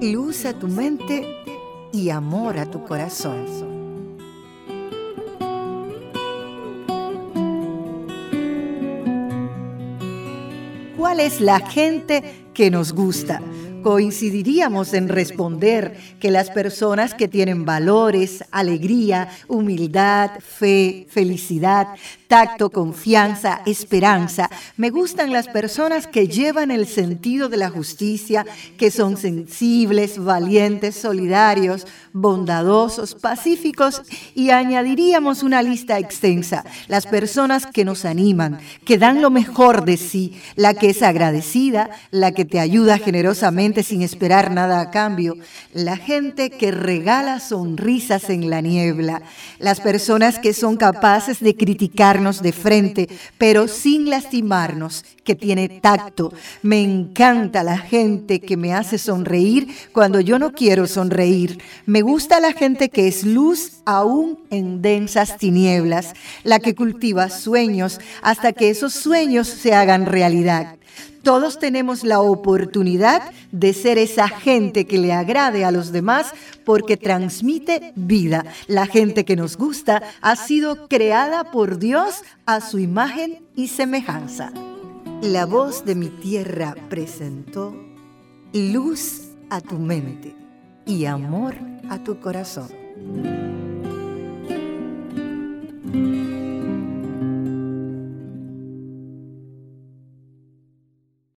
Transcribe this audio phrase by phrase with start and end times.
[0.00, 1.26] luz a tu mente
[1.92, 3.46] y amor a tu corazón.
[10.96, 13.40] ¿Cuál es la gente que nos gusta?
[13.86, 21.86] Coincidiríamos en responder que las personas que tienen valores, alegría, humildad, fe, felicidad,
[22.26, 24.50] tacto, confianza, esperanza.
[24.76, 28.44] Me gustan las personas que llevan el sentido de la justicia,
[28.76, 34.02] que son sensibles, valientes, solidarios, bondadosos, pacíficos
[34.34, 36.64] y añadiríamos una lista extensa.
[36.88, 41.90] Las personas que nos animan, que dan lo mejor de sí, la que es agradecida,
[42.10, 45.36] la que te ayuda generosamente sin esperar nada a cambio,
[45.72, 49.22] la gente que regala sonrisas en la niebla,
[49.58, 56.32] las personas que son capaces de criticar de frente, pero sin lastimarnos, que tiene tacto.
[56.62, 61.58] Me encanta la gente que me hace sonreír cuando yo no quiero sonreír.
[61.84, 66.14] Me gusta la gente que es luz aún en densas tinieblas,
[66.44, 70.76] la que cultiva sueños hasta que esos sueños se hagan realidad.
[71.26, 76.32] Todos tenemos la oportunidad de ser esa gente que le agrade a los demás
[76.64, 78.44] porque transmite vida.
[78.68, 84.52] La gente que nos gusta ha sido creada por Dios a su imagen y semejanza.
[85.20, 87.74] La voz de mi tierra presentó
[88.52, 90.32] luz a tu mente
[90.86, 91.56] y amor
[91.90, 92.68] a tu corazón.